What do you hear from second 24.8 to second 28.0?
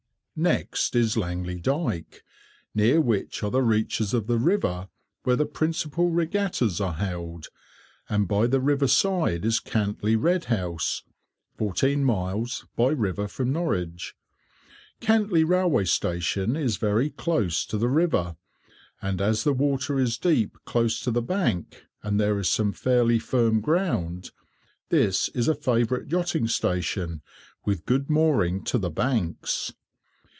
this is a favourite yachting station, with